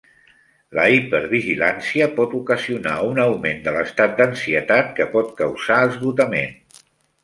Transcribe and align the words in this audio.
La 0.77 0.85
hipervigilància 0.93 2.07
pot 2.21 2.33
ocasionar 2.41 2.97
un 3.11 3.23
augment 3.27 3.63
de 3.69 3.77
l'estat 3.79 4.19
d'ansietat 4.23 4.93
que 5.01 5.11
pot 5.17 5.35
causar 5.45 5.83
esgotament. 5.93 6.63